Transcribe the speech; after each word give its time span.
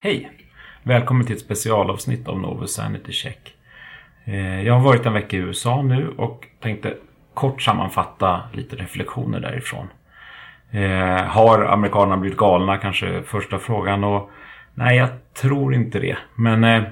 Hej! 0.00 0.30
Välkommen 0.82 1.26
till 1.26 1.34
ett 1.34 1.42
specialavsnitt 1.42 2.28
av 2.28 2.40
Novus 2.40 2.74
Sanity 2.74 3.12
Check. 3.12 3.54
Eh, 4.24 4.62
jag 4.62 4.74
har 4.74 4.80
varit 4.80 5.06
en 5.06 5.12
vecka 5.12 5.36
i 5.36 5.40
USA 5.40 5.82
nu 5.82 6.08
och 6.08 6.46
tänkte 6.60 6.94
kort 7.34 7.62
sammanfatta 7.62 8.42
lite 8.52 8.76
reflektioner 8.76 9.40
därifrån. 9.40 9.88
Eh, 10.70 11.24
har 11.24 11.64
amerikanerna 11.64 12.16
blivit 12.16 12.38
galna? 12.38 12.76
Kanske 12.76 13.22
första 13.22 13.58
frågan. 13.58 14.04
Och 14.04 14.30
nej, 14.74 14.96
jag 14.96 15.08
tror 15.34 15.74
inte 15.74 15.98
det. 15.98 16.18
Men 16.34 16.64
eh, 16.64 16.82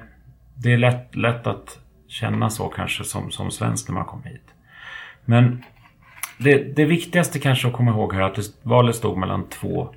det 0.54 0.72
är 0.72 0.78
lätt, 0.78 1.16
lätt 1.16 1.46
att 1.46 1.78
känna 2.08 2.50
så 2.50 2.68
kanske 2.68 3.04
som, 3.04 3.30
som 3.30 3.50
svensk 3.50 3.88
när 3.88 3.94
man 3.94 4.04
kommer 4.04 4.26
hit. 4.26 4.48
Men 5.24 5.64
det, 6.38 6.76
det 6.76 6.84
viktigaste 6.84 7.38
kanske 7.38 7.68
att 7.68 7.74
komma 7.74 7.90
ihåg 7.90 8.14
här 8.14 8.20
är 8.20 8.24
att 8.24 8.38
valet 8.62 8.96
stod 8.96 9.18
mellan 9.18 9.48
två 9.48 9.94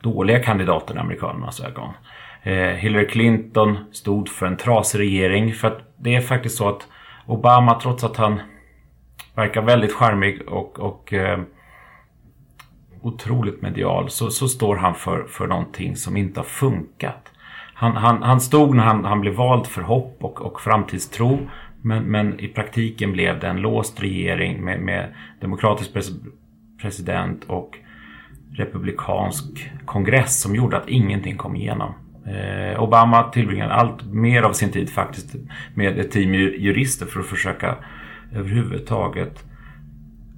dåliga 0.00 0.42
kandidater 0.42 0.94
i 0.94 0.98
amerikanernas 0.98 1.60
ögon. 1.60 1.94
Eh, 2.42 2.52
Hillary 2.54 3.06
Clinton 3.06 3.78
stod 3.92 4.28
för 4.28 4.46
en 4.46 4.56
trasig 4.56 4.98
regering. 4.98 5.52
För 5.52 5.68
att 5.68 5.94
det 5.96 6.14
är 6.14 6.20
faktiskt 6.20 6.56
så 6.56 6.68
att 6.68 6.88
Obama, 7.26 7.80
trots 7.80 8.04
att 8.04 8.16
han 8.16 8.40
verkar 9.34 9.62
väldigt 9.62 9.92
charmig 9.92 10.48
och, 10.48 10.78
och 10.78 11.12
eh, 11.12 11.40
otroligt 13.02 13.62
medial, 13.62 14.10
så, 14.10 14.30
så 14.30 14.48
står 14.48 14.76
han 14.76 14.94
för, 14.94 15.24
för 15.24 15.46
någonting 15.46 15.96
som 15.96 16.16
inte 16.16 16.40
har 16.40 16.44
funkat. 16.44 17.32
Han, 17.74 17.96
han, 17.96 18.22
han 18.22 18.40
stod 18.40 18.76
när 18.76 18.84
han, 18.84 19.04
han 19.04 19.20
blev 19.20 19.34
vald 19.34 19.66
för 19.66 19.82
hopp 19.82 20.16
och, 20.20 20.40
och 20.40 20.60
framtidstro. 20.60 21.38
Men, 21.82 22.04
men 22.04 22.40
i 22.40 22.48
praktiken 22.48 23.12
blev 23.12 23.40
det 23.40 23.46
en 23.46 23.56
låst 23.56 24.02
regering 24.02 24.64
med, 24.64 24.80
med 24.80 25.14
demokratisk 25.40 25.92
pres 25.92 26.10
president 26.82 27.44
och 27.44 27.78
republikansk 28.52 29.70
kongress 29.84 30.40
som 30.40 30.54
gjorde 30.54 30.76
att 30.76 30.88
ingenting 30.88 31.36
kom 31.36 31.56
igenom. 31.56 31.94
Eh, 32.30 32.82
Obama 32.82 33.22
tillbringade 33.22 33.72
allt 33.72 34.04
mer 34.04 34.42
av 34.42 34.52
sin 34.52 34.72
tid 34.72 34.90
faktiskt 34.90 35.34
med 35.74 35.98
ett 35.98 36.10
team 36.10 36.34
jurister 36.34 37.06
för 37.06 37.20
att 37.20 37.26
försöka 37.26 37.76
överhuvudtaget 38.34 39.44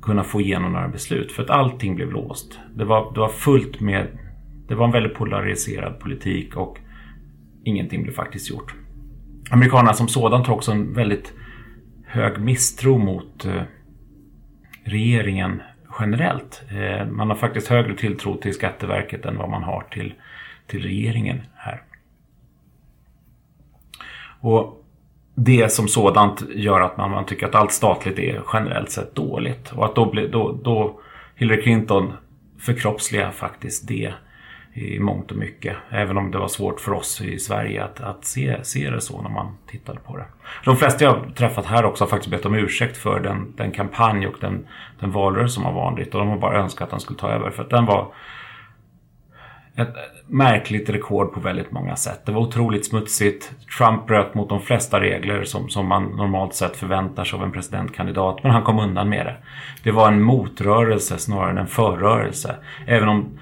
kunna 0.03 0.25
få 0.25 0.41
igenom 0.41 0.73
några 0.73 0.89
beslut. 0.89 1.33
För 1.33 1.43
att 1.43 1.51
allting 1.51 1.97
blev 1.97 2.13
låst. 2.13 2.59
Det 2.75 2.85
var, 2.85 3.15
det 3.15 3.21
var 3.21 3.29
fullt 3.29 3.81
med... 3.81 4.07
Det 4.69 4.75
var 4.75 4.85
en 4.85 4.93
väldigt 4.93 5.15
polariserad 5.15 6.01
politik 6.01 6.57
och 6.57 6.79
ingenting 7.65 8.03
blev 8.03 8.13
faktiskt 8.13 8.51
gjort. 8.51 8.75
Amerikanerna 9.51 9.95
som 9.95 10.09
sådant 10.09 10.47
har 10.47 10.55
också 10.55 10.73
en 10.73 10.93
väldigt 10.93 11.33
hög 12.07 12.41
misstro 12.41 12.99
mot 12.99 13.45
eh, 13.45 13.63
regeringen 14.85 15.63
generellt. 16.01 16.63
Eh, 16.71 17.07
man 17.07 17.29
har 17.29 17.37
faktiskt 17.37 17.69
högre 17.69 17.97
tilltro 17.97 18.37
till 18.37 18.55
Skatteverket 18.55 19.25
än 19.25 19.37
vad 19.37 19.51
man 19.51 19.63
har 19.63 19.85
till 19.91 20.15
till 20.67 20.83
regeringen 20.83 21.43
här. 21.55 21.83
Och 24.41 24.85
det 25.35 25.73
som 25.73 25.89
sådant 25.89 26.43
gör 26.55 26.81
att 26.81 26.97
man, 26.97 27.11
man 27.11 27.27
tycker 27.27 27.47
att 27.47 27.55
allt 27.55 27.73
statligt 27.73 28.19
är 28.19 28.43
generellt 28.53 28.91
sett 28.91 29.15
dåligt. 29.15 29.73
Och 29.73 29.85
att 29.85 29.95
då, 29.95 30.11
bli, 30.11 30.29
då, 30.29 30.61
då 30.65 31.01
Hillary 31.35 31.63
Clinton 31.63 32.13
förkroppsligar 32.59 33.31
faktiskt 33.31 33.89
det 33.89 34.13
i 34.75 34.99
mångt 34.99 35.31
och 35.31 35.37
mycket. 35.37 35.77
Även 35.91 36.17
om 36.17 36.31
det 36.31 36.39
var 36.39 36.49
svårt 36.49 36.81
för 36.81 36.93
oss 36.93 37.21
i 37.21 37.39
Sverige 37.39 37.85
att, 37.85 38.01
att 38.01 38.25
se, 38.25 38.65
se 38.65 38.91
det 38.91 39.01
så 39.01 39.23
när 39.23 39.31
man 39.31 39.57
tittade 39.67 39.99
på 40.01 40.17
det. 40.17 40.25
De 40.65 40.77
flesta 40.77 41.05
jag 41.05 41.35
träffat 41.37 41.67
här 41.67 41.85
också 41.85 42.05
har 42.05 42.09
faktiskt 42.09 42.31
bett 42.31 42.47
om 42.47 42.55
ursäkt 42.55 42.97
för 42.97 43.21
den, 43.21 43.55
den 43.57 43.71
kampanj 43.71 44.27
och 44.27 44.37
den, 44.41 44.67
den 45.01 45.11
valrörelse 45.11 45.55
som 45.55 45.65
var 45.65 45.73
vanligt. 45.73 46.15
Och 46.15 46.21
de 46.21 46.29
har 46.29 46.39
bara 46.39 46.59
önskat 46.59 46.83
att 46.83 46.91
den 46.91 47.01
skulle 47.01 47.19
ta 47.19 47.29
över. 47.29 47.51
För 47.51 47.63
att 47.63 47.71
den 47.71 47.87
var 47.87 48.15
ett 49.77 49.95
märkligt 50.27 50.91
rekord 50.91 51.33
på 51.33 51.41
väldigt 51.41 51.73
många 51.73 51.97
sätt. 51.97 52.27
Det 52.27 52.33
var 52.33 52.41
otroligt 52.41 52.87
smutsigt. 52.87 53.53
Trump 53.79 54.07
bröt 54.07 54.35
mot 54.35 54.49
de 54.49 54.61
flesta 54.61 55.01
regler 55.01 55.45
som, 55.45 55.69
som 55.69 55.87
man 55.87 56.05
normalt 56.05 56.55
sett 56.55 56.77
förväntar 56.77 57.25
sig 57.25 57.37
av 57.37 57.45
en 57.45 57.53
presidentkandidat. 57.53 58.43
Men 58.43 58.53
han 58.53 58.63
kom 58.63 58.79
undan 58.79 59.09
med 59.09 59.27
det. 59.27 59.37
Det 59.83 59.91
var 59.91 60.09
en 60.09 60.23
motrörelse 60.23 61.19
snarare 61.19 61.51
än 61.51 61.59
en 61.59 61.67
förrörelse. 61.67 62.57
Även 62.87 63.09
om 63.09 63.39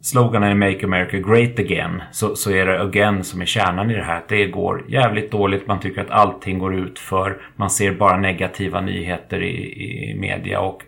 sloganen 0.00 0.62
är 0.62 0.70
Make 0.70 0.86
America 0.86 1.16
Great 1.16 1.58
Again 1.58 2.02
så, 2.12 2.36
så 2.36 2.50
är 2.50 2.66
det 2.66 2.82
again 2.82 3.24
som 3.24 3.40
är 3.40 3.46
kärnan 3.46 3.90
i 3.90 3.94
det 3.94 4.04
här. 4.04 4.22
Det 4.28 4.46
går 4.46 4.84
jävligt 4.88 5.30
dåligt. 5.30 5.66
Man 5.66 5.80
tycker 5.80 6.00
att 6.00 6.10
allting 6.10 6.58
går 6.58 6.74
ut 6.74 6.98
för. 6.98 7.42
Man 7.56 7.70
ser 7.70 7.94
bara 7.94 8.16
negativa 8.16 8.80
nyheter 8.80 9.42
i, 9.42 9.82
i 10.10 10.14
media 10.14 10.60
och 10.60 10.82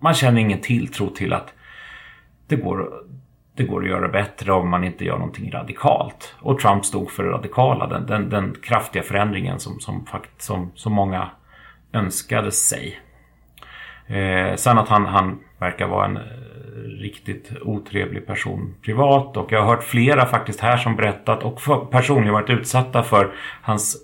man 0.00 0.14
känner 0.14 0.40
ingen 0.40 0.60
tilltro 0.60 1.10
till 1.10 1.32
att 1.32 1.52
det 2.48 2.56
går 2.56 2.88
det 3.56 3.64
går 3.64 3.82
att 3.82 3.88
göra 3.88 4.08
bättre 4.08 4.52
om 4.52 4.68
man 4.68 4.84
inte 4.84 5.04
gör 5.04 5.18
någonting 5.18 5.50
radikalt. 5.50 6.34
Och 6.40 6.60
Trump 6.60 6.84
stod 6.84 7.10
för 7.10 7.24
det 7.24 7.30
radikala, 7.30 7.86
den, 7.86 8.06
den, 8.06 8.30
den 8.30 8.56
kraftiga 8.62 9.02
förändringen 9.02 9.60
som, 9.60 9.80
som, 9.80 10.06
som, 10.38 10.72
som 10.74 10.92
många 10.92 11.30
önskade 11.92 12.52
sig. 12.52 13.00
Eh, 14.06 14.54
sen 14.56 14.78
att 14.78 14.88
han, 14.88 15.06
han 15.06 15.38
verkar 15.58 15.86
vara 15.86 16.04
en 16.04 16.16
eh, 16.16 16.22
riktigt 17.00 17.52
otrevlig 17.62 18.26
person 18.26 18.74
privat 18.82 19.36
och 19.36 19.52
jag 19.52 19.62
har 19.62 19.66
hört 19.66 19.84
flera 19.84 20.26
faktiskt 20.26 20.60
här 20.60 20.76
som 20.76 20.96
berättat 20.96 21.42
och 21.42 21.60
personligen 21.90 22.34
varit 22.34 22.50
utsatta 22.50 23.02
för 23.02 23.34
hans 23.62 24.03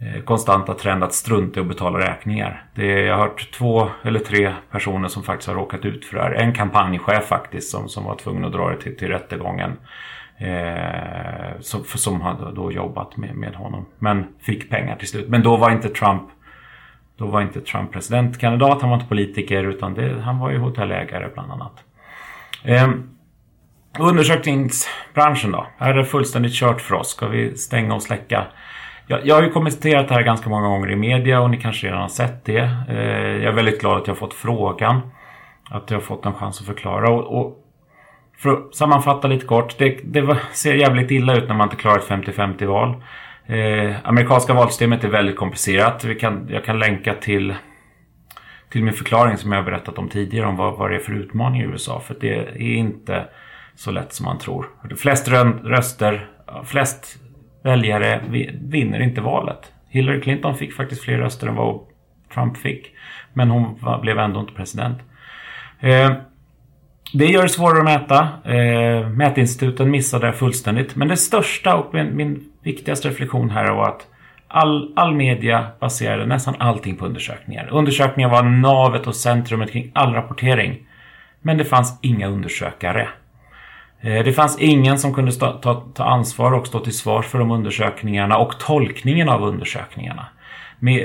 Eh, 0.00 0.22
konstanta 0.22 0.74
trend 0.74 1.04
att 1.04 1.14
strunta 1.14 1.60
i 1.60 1.62
att 1.62 1.68
betala 1.68 1.98
räkningar. 1.98 2.64
Det, 2.74 2.86
jag 2.86 3.16
har 3.16 3.22
hört 3.22 3.52
två 3.52 3.88
eller 4.02 4.20
tre 4.20 4.52
personer 4.70 5.08
som 5.08 5.22
faktiskt 5.22 5.48
har 5.48 5.54
råkat 5.54 5.84
ut 5.84 6.04
för 6.04 6.16
det 6.16 6.22
här. 6.22 6.32
En 6.32 6.52
kampanjchef 6.52 7.24
faktiskt 7.24 7.70
som, 7.70 7.88
som 7.88 8.04
var 8.04 8.16
tvungen 8.16 8.44
att 8.44 8.52
dra 8.52 8.70
det 8.70 8.80
till, 8.80 8.96
till 8.96 9.08
rättegången. 9.08 9.72
Eh, 10.38 11.60
som, 11.60 11.84
som 11.84 12.20
hade 12.20 12.52
då 12.52 12.72
jobbat 12.72 13.16
med, 13.16 13.34
med 13.34 13.54
honom. 13.54 13.86
Men 13.98 14.26
fick 14.40 14.70
pengar 14.70 14.96
till 14.96 15.08
slut. 15.08 15.28
Men 15.28 15.42
då 15.42 15.56
var 15.56 15.70
inte 15.70 15.88
Trump 15.88 16.22
då 17.16 17.26
var 17.26 17.42
inte 17.42 17.60
Trump 17.60 17.92
presidentkandidat, 17.92 18.80
han 18.80 18.90
var 18.90 18.96
inte 18.96 19.08
politiker 19.08 19.64
utan 19.64 19.94
det, 19.94 20.20
han 20.20 20.38
var 20.38 20.50
ju 20.50 20.58
hotellägare 20.58 21.28
bland 21.34 21.52
annat. 21.52 21.84
Eh, 22.64 22.90
undersökningsbranschen 23.98 25.52
då? 25.52 25.66
Är 25.78 25.94
det 25.94 26.04
fullständigt 26.04 26.52
kört 26.52 26.80
för 26.80 26.94
oss? 26.94 27.08
Ska 27.08 27.28
vi 27.28 27.56
stänga 27.56 27.94
och 27.94 28.02
släcka? 28.02 28.46
Jag, 29.08 29.26
jag 29.26 29.34
har 29.34 29.42
ju 29.42 29.50
kommenterat 29.50 30.08
det 30.08 30.14
här 30.14 30.22
ganska 30.22 30.50
många 30.50 30.68
gånger 30.68 30.90
i 30.90 30.96
media 30.96 31.40
och 31.40 31.50
ni 31.50 31.56
kanske 31.56 31.86
redan 31.86 32.00
har 32.00 32.08
sett 32.08 32.44
det. 32.44 32.70
Eh, 32.88 32.96
jag 33.36 33.44
är 33.44 33.52
väldigt 33.52 33.80
glad 33.80 33.96
att 33.96 34.06
jag 34.06 34.14
har 34.14 34.18
fått 34.18 34.34
frågan. 34.34 35.00
Att 35.70 35.90
jag 35.90 35.96
har 35.98 36.02
fått 36.02 36.26
en 36.26 36.34
chans 36.34 36.60
att 36.60 36.66
förklara. 36.66 37.10
Och, 37.10 37.40
och 37.40 37.58
för 38.38 38.50
att 38.50 38.74
sammanfatta 38.74 39.28
lite 39.28 39.46
kort. 39.46 39.78
Det, 39.78 40.00
det 40.04 40.38
ser 40.52 40.74
jävligt 40.74 41.10
illa 41.10 41.36
ut 41.36 41.48
när 41.48 41.54
man 41.54 41.66
inte 41.66 41.76
klarar 41.76 41.98
ett 41.98 42.08
50-50 42.08 42.66
val. 42.66 42.94
Eh, 43.46 43.96
amerikanska 44.04 44.54
valsystemet 44.54 45.04
är 45.04 45.08
väldigt 45.08 45.36
komplicerat. 45.36 46.04
Vi 46.04 46.14
kan, 46.14 46.48
jag 46.50 46.64
kan 46.64 46.78
länka 46.78 47.14
till, 47.14 47.54
till 48.70 48.84
min 48.84 48.94
förklaring 48.94 49.36
som 49.36 49.52
jag 49.52 49.58
har 49.58 49.64
berättat 49.64 49.98
om 49.98 50.08
tidigare 50.08 50.46
om 50.46 50.56
vad, 50.56 50.78
vad 50.78 50.90
det 50.90 50.96
är 50.96 51.00
för 51.00 51.12
utmaning 51.12 51.60
i 51.60 51.64
USA. 51.64 52.00
För 52.00 52.16
det 52.20 52.34
är 52.38 52.60
inte 52.60 53.24
så 53.74 53.90
lätt 53.90 54.12
som 54.12 54.24
man 54.24 54.38
tror. 54.38 54.66
Flest 54.96 55.28
röster, 55.64 56.30
flest 56.64 57.25
väljare 57.66 58.20
vinner 58.60 59.00
inte 59.00 59.20
valet. 59.20 59.72
Hillary 59.88 60.20
Clinton 60.20 60.56
fick 60.56 60.74
faktiskt 60.74 61.02
fler 61.02 61.18
röster 61.18 61.46
än 61.46 61.54
vad 61.54 61.80
Trump 62.34 62.56
fick. 62.56 62.90
Men 63.32 63.50
hon 63.50 63.78
blev 64.00 64.18
ändå 64.18 64.40
inte 64.40 64.52
president. 64.52 64.98
Eh, 65.80 66.12
det 67.12 67.26
gör 67.26 67.42
det 67.42 67.48
svårare 67.48 67.78
att 67.78 67.84
mäta. 67.84 68.28
Eh, 68.44 69.08
mätinstituten 69.08 69.90
missade 69.90 70.26
det 70.26 70.32
fullständigt. 70.32 70.96
Men 70.96 71.08
det 71.08 71.16
största 71.16 71.74
och 71.74 71.94
min, 71.94 72.16
min 72.16 72.44
viktigaste 72.62 73.08
reflektion 73.08 73.50
här 73.50 73.72
var 73.72 73.88
att 73.88 74.06
all, 74.48 74.92
all 74.96 75.14
media 75.14 75.66
baserade 75.80 76.26
nästan 76.26 76.54
allting 76.58 76.96
på 76.96 77.06
undersökningar. 77.06 77.68
Undersökningar 77.72 78.28
var 78.28 78.42
navet 78.42 79.06
och 79.06 79.16
centrumet 79.16 79.72
kring 79.72 79.90
all 79.94 80.14
rapportering. 80.14 80.86
Men 81.42 81.58
det 81.58 81.64
fanns 81.64 81.98
inga 82.02 82.26
undersökare. 82.28 83.08
Eh, 84.00 84.24
det 84.24 84.32
fanns 84.32 84.58
ingen 84.58 84.98
som 84.98 85.14
kunde 85.14 85.32
ta, 85.32 85.82
ta, 85.94 86.04
ansvar 86.04 86.52
och 86.52 86.66
stå 86.66 86.80
till 86.80 86.96
svars 86.96 87.26
för 87.26 87.38
de 87.38 87.50
undersökningarna 87.50 88.38
och 88.38 88.58
tolkningen 88.58 89.28
av 89.28 89.42
undersökningarna. 89.42 90.26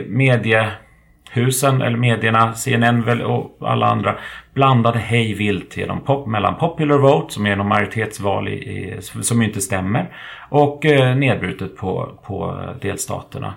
Mediehusen, 0.08 1.82
eller 1.82 1.98
medierna, 1.98 2.54
CNN 2.54 3.22
och 3.22 3.58
alla 3.62 3.88
andra 3.88 4.16
blandade 4.54 5.00
hej 5.00 5.34
vilt 5.34 5.78
genom 5.78 6.00
pop, 6.00 6.28
mellan 6.28 6.56
popular 6.56 6.98
vote, 6.98 7.34
som 7.34 7.46
är 7.46 7.56
någon 7.56 7.68
majoritetsval 7.68 8.48
i, 8.48 8.54
i, 8.54 9.02
som 9.02 9.42
inte 9.42 9.62
stämmer, 9.62 10.16
och 10.50 10.86
eh, 10.86 11.16
nedbrutet 11.16 11.78
på, 11.78 12.20
på 12.24 12.62
eh, 12.62 12.82
delstaterna. 12.82 13.54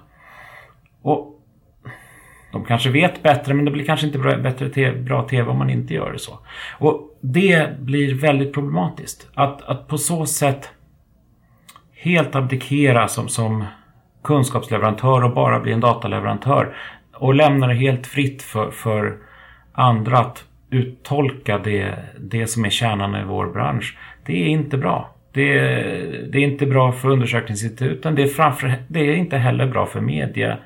Och 1.03 1.34
de 2.55 2.65
kanske 2.65 2.91
vet 2.91 3.23
bättre 3.23 3.55
men 3.55 3.65
det 3.65 3.71
blir 3.71 3.85
kanske 3.85 4.07
inte 4.07 4.19
bra, 4.19 4.37
bättre 4.37 4.69
te, 4.69 4.93
bra 4.93 5.23
TV 5.23 5.51
om 5.51 5.59
man 5.59 5.71
inte 5.71 5.95
gör 5.95 6.13
det 6.13 6.19
så. 6.19 6.39
Och 6.79 7.19
det 7.21 7.81
blir 7.81 8.15
väldigt 8.15 8.55
problematiskt. 8.55 9.29
Att, 9.35 9.63
att 9.63 9.89
på 9.89 9.99
så 9.99 10.27
sätt 10.27 10.71
helt 11.95 12.35
abdikera 12.35 13.09
som, 13.09 13.29
som 13.29 13.65
kunskapsleverantör 14.25 15.25
och 15.25 15.35
bara 15.35 15.61
bli 15.61 15.73
en 15.73 15.81
dataleverantör 15.81 16.77
och 17.13 17.35
lämna 17.35 17.67
det 17.67 17.75
helt 17.75 18.07
fritt 18.07 18.43
för, 18.43 18.71
för 18.71 19.17
andra 19.73 20.19
att 20.19 20.45
uttolka 20.71 21.59
det, 21.59 21.95
det 22.21 22.47
som 22.47 22.65
är 22.65 22.71
kärnan 22.71 23.17
i 23.17 23.25
vår 23.25 23.47
bransch. 23.47 23.99
Det 24.27 24.33
är 24.33 24.47
inte 24.47 24.77
bra. 24.77 25.15
Det, 25.33 25.61
det, 26.33 26.39
är 26.39 26.43
inte 26.43 26.67
bra 26.67 26.93
för 26.93 27.09
undersökningsinstituten. 27.09 28.15
Det 28.15 28.23
är, 28.23 28.27
framför, 28.27 28.75
det 28.89 29.01
är 29.01 29.15
inte 29.15 29.37
heller 29.37 29.67
bra 29.67 29.87
för 29.87 30.01
media, 30.01 30.59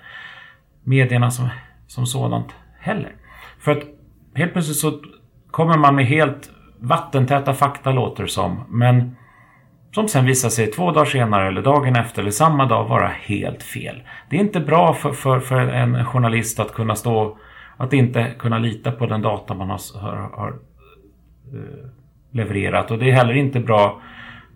medierna 0.85 1.31
som, 1.31 1.49
som 1.89 2.07
sådant 2.07 2.55
heller. 2.79 3.13
För 3.61 3.73
att 3.73 3.83
helt 4.35 4.53
plötsligt 4.53 4.77
så 4.77 5.01
kommer 5.51 5.79
man 5.79 5.95
med 5.95 6.07
helt 6.07 6.51
vattentäta 6.79 7.55
fakta 7.55 7.93
låter 7.93 8.27
som. 8.27 8.65
Men 8.69 9.17
som 9.95 10.09
sen 10.09 10.27
visar 10.27 10.49
sig 10.49 10.67
två 10.67 10.91
dagar 10.91 11.05
senare 11.05 11.49
eller 11.49 11.63
dagen 11.63 11.97
efter 11.97 12.23
eller 12.23 12.31
samma 12.31 12.67
dag 12.67 12.89
vara 12.89 13.09
helt 13.09 13.63
fel. 13.63 14.03
Det 14.31 14.37
är 14.37 14.41
inte 14.41 14.61
bra 14.61 14.95
för, 14.95 15.13
för, 15.13 15.41
för 15.41 15.61
en 15.61 16.05
journalist 16.05 16.61
att 16.61 16.75
kunna 16.75 16.95
stå 16.95 17.39
att 17.77 17.93
inte 17.93 18.35
kunna 18.39 18.59
lita 18.59 18.93
på 18.93 19.07
den 19.07 19.23
data 19.23 19.55
man 19.55 19.71
har, 19.71 20.01
har, 20.01 20.17
har 20.17 20.49
eh, 20.49 21.89
levererat. 22.31 22.91
Och 22.91 22.99
det 22.99 23.11
är 23.11 23.15
heller 23.15 23.35
inte 23.35 23.61
bra 23.61 24.01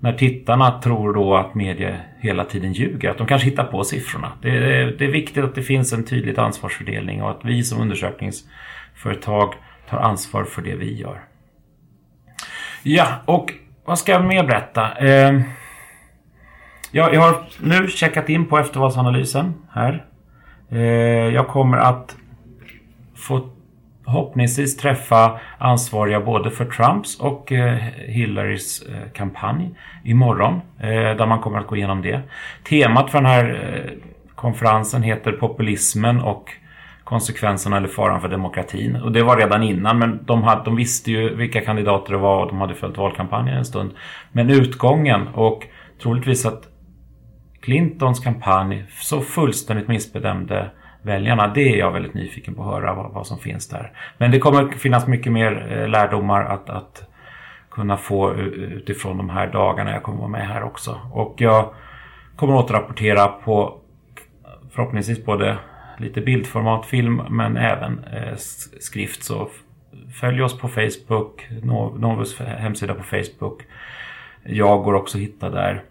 när 0.03 0.13
tittarna 0.13 0.81
tror 0.81 1.15
då 1.15 1.37
att 1.37 1.55
media 1.55 1.97
hela 2.21 2.45
tiden 2.45 2.73
ljuger. 2.73 3.11
Att 3.11 3.19
de 3.19 3.27
kanske 3.27 3.49
hittar 3.49 3.65
på 3.65 3.85
siffrorna. 3.85 4.33
Det 4.43 4.49
är, 4.49 4.87
det 4.99 5.05
är 5.05 5.11
viktigt 5.11 5.45
att 5.45 5.55
det 5.55 5.63
finns 5.63 5.93
en 5.93 6.05
tydlig 6.05 6.39
ansvarsfördelning 6.39 7.23
och 7.23 7.31
att 7.31 7.45
vi 7.45 7.63
som 7.63 7.81
undersökningsföretag 7.81 9.55
tar 9.89 9.99
ansvar 9.99 10.45
för 10.45 10.63
det 10.63 10.75
vi 10.75 10.97
gör. 10.97 11.21
Ja, 12.83 13.07
och 13.25 13.53
vad 13.85 13.99
ska 13.99 14.13
jag 14.13 14.25
mer 14.25 14.45
berätta? 14.45 14.99
Eh, 14.99 15.41
jag, 16.91 17.15
jag 17.15 17.21
har 17.21 17.45
nu 17.61 17.89
checkat 17.89 18.29
in 18.29 18.47
på 18.47 18.59
eftervalsanalysen 18.59 19.55
här. 19.73 20.07
Eh, 20.71 20.81
jag 21.35 21.49
kommer 21.49 21.79
att 21.79 22.17
få 23.15 23.51
förhoppningsvis 24.05 24.77
träffa 24.77 25.41
ansvariga 25.59 26.21
både 26.21 26.51
för 26.51 26.65
Trumps 26.65 27.21
och 27.21 27.53
eh, 27.53 27.75
Hillarys 28.07 28.83
eh, 28.83 29.13
kampanj 29.13 29.71
imorgon. 30.05 30.61
Eh, 30.81 30.89
där 30.91 31.27
man 31.27 31.41
kommer 31.41 31.59
att 31.59 31.67
gå 31.67 31.77
igenom 31.77 32.03
det. 32.03 32.21
Temat 32.69 33.11
för 33.11 33.19
den 33.19 33.27
här 33.27 33.93
konferensen 34.35 35.03
heter 35.03 35.33
Populismen 35.33 36.21
och 36.21 36.51
konsekvenserna 37.05 37.77
eller 37.77 37.89
faran 37.89 38.21
för 38.21 38.29
demokratin. 38.29 38.97
Och 38.97 39.13
det 39.13 39.23
var 39.23 39.37
redan 39.37 39.63
innan 39.63 39.99
men 39.99 40.25
de, 40.25 40.43
hade, 40.43 40.65
de 40.65 40.77
visste 40.77 41.11
ju 41.11 41.35
vilka 41.35 41.61
kandidater 41.61 42.13
det 42.13 42.19
var 42.19 42.43
och 42.43 42.49
de 42.49 42.61
hade 42.61 42.75
följt 42.75 42.99
valkampanjen 42.99 43.57
en 43.57 43.65
stund. 43.65 43.91
Men 44.33 44.51
utgången 44.51 45.29
och 45.29 45.67
troligtvis 46.03 46.47
att 46.47 46.69
Clintons 47.63 48.21
kampanj 48.21 48.85
så 49.01 49.21
fullständigt 49.21 49.89
missbedömde 49.89 50.71
väljarna. 51.03 51.49
Det 51.49 51.75
är 51.75 51.79
jag 51.79 51.93
väldigt 51.93 52.15
nyfiken 52.15 52.55
på 52.55 52.63
att 52.63 52.69
höra 52.69 52.95
vad, 52.95 53.13
vad 53.13 53.27
som 53.27 53.39
finns 53.39 53.69
där. 53.69 53.93
Men 54.19 54.31
det 54.31 54.39
kommer 54.39 54.69
finnas 54.69 55.07
mycket 55.07 55.33
mer 55.33 55.67
eh, 55.71 55.89
lärdomar 55.89 56.45
att, 56.45 56.71
att 56.71 57.09
kunna 57.71 57.97
få 57.97 58.35
utifrån 58.35 59.17
de 59.17 59.31
här 59.31 59.47
dagarna 59.47 59.93
jag 59.93 60.03
kommer 60.03 60.19
vara 60.19 60.29
med 60.29 60.49
här 60.49 60.63
också. 60.63 61.01
Och 61.13 61.35
jag 61.39 61.75
kommer 62.37 62.55
återrapportera 62.55 63.29
på 63.29 63.79
förhoppningsvis 64.71 65.25
både 65.25 65.59
lite 65.99 66.21
bildformat, 66.21 66.87
film 66.87 67.23
men 67.31 67.57
även 67.57 68.05
eh, 68.05 68.37
skrift. 68.81 69.23
Så 69.23 69.49
följ 70.21 70.43
oss 70.43 70.59
på 70.59 70.69
Facebook, 70.69 71.49
Novus 71.99 72.39
hemsida 72.39 72.95
på 72.95 73.03
Facebook. 73.03 73.63
Jag 74.43 74.85
går 74.85 74.95
också 74.95 75.19
att 75.19 75.23
hitta 75.23 75.51
där. 75.51 75.83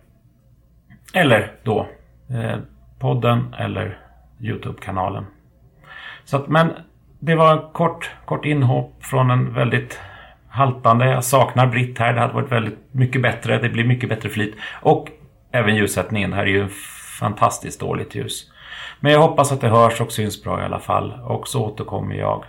Eller 1.14 1.52
då 1.64 1.88
eh, 2.30 2.58
podden 3.00 3.56
eller 3.60 4.01
Youtube-kanalen. 4.42 5.26
Så 6.26 6.38
att, 6.38 6.48
men 6.48 6.74
det 7.20 7.36
var 7.36 7.74
kort, 7.74 8.12
kort 8.26 8.46
inhopp 8.46 9.04
från 9.04 9.32
en 9.32 9.54
väldigt 9.54 10.00
haltande. 10.50 11.06
Jag 11.06 11.24
saknar 11.24 11.68
Britt 11.68 12.00
här. 12.00 12.14
Det 12.14 12.20
hade 12.20 12.34
varit 12.34 12.52
väldigt 12.52 12.80
mycket 12.92 13.22
bättre. 13.22 13.58
Det 13.58 13.70
blir 13.70 13.84
mycket 13.84 14.10
bättre 14.10 14.30
flyt. 14.30 14.56
Och 14.82 15.08
även 15.52 15.76
ljussättningen. 15.76 16.34
Här 16.34 16.44
är 16.44 16.48
ju 16.48 16.68
fantastiskt 17.20 17.80
dåligt 17.80 18.16
ljus. 18.16 18.52
Men 19.00 19.12
jag 19.12 19.22
hoppas 19.22 19.52
att 19.52 19.62
det 19.62 19.68
hörs 19.68 20.02
och 20.02 20.12
syns 20.12 20.44
bra 20.44 20.62
i 20.62 20.66
alla 20.66 20.80
fall. 20.80 21.14
Och 21.24 21.48
så 21.48 21.66
återkommer 21.66 22.16
jag 22.16 22.44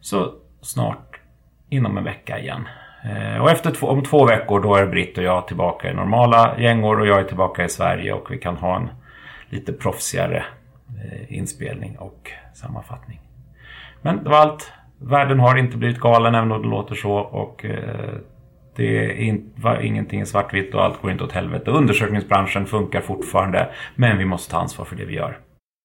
så 0.00 0.32
snart 0.60 1.20
inom 1.68 1.98
en 1.98 2.04
vecka 2.04 2.38
igen. 2.38 2.68
Eh, 3.04 3.42
och 3.42 3.50
efter 3.50 3.70
två, 3.70 3.86
om 3.86 4.02
två 4.04 4.26
veckor 4.26 4.60
då 4.60 4.74
är 4.74 4.86
Britt 4.86 5.18
och 5.18 5.24
jag 5.24 5.46
tillbaka 5.46 5.90
i 5.90 5.94
normala 5.94 6.58
gängor 6.58 7.00
och 7.00 7.06
jag 7.06 7.20
är 7.20 7.24
tillbaka 7.24 7.64
i 7.64 7.68
Sverige 7.68 8.12
och 8.12 8.30
vi 8.30 8.38
kan 8.38 8.56
ha 8.56 8.76
en 8.76 8.90
lite 9.48 9.72
proffsigare 9.72 10.44
Eh, 11.04 11.38
inspelning 11.38 11.98
och 11.98 12.30
sammanfattning. 12.54 13.20
Men 14.02 14.24
det 14.24 14.30
var 14.30 14.38
allt. 14.38 14.72
Världen 14.98 15.40
har 15.40 15.56
inte 15.56 15.76
blivit 15.76 16.00
galen 16.00 16.34
även 16.34 16.52
om 16.52 16.62
det 16.62 16.68
låter 16.68 16.94
så 16.94 17.12
och 17.12 17.64
eh, 17.64 18.14
det 18.76 19.04
är 19.04 19.12
in, 19.12 19.52
ingenting 19.82 20.20
är 20.20 20.24
svartvitt 20.24 20.74
och 20.74 20.84
allt 20.84 21.02
går 21.02 21.10
inte 21.10 21.24
åt 21.24 21.32
helvete. 21.32 21.70
Undersökningsbranschen 21.70 22.66
funkar 22.66 23.00
fortfarande 23.00 23.68
men 23.94 24.18
vi 24.18 24.24
måste 24.24 24.50
ta 24.50 24.58
ansvar 24.58 24.84
för 24.84 24.96
det 24.96 25.04
vi 25.04 25.14
gör. 25.14 25.38